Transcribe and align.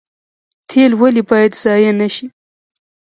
تیل 0.69 0.91
ولې 0.99 1.21
باید 1.29 1.51
ضایع 1.63 1.91
نشي؟ 1.99 2.25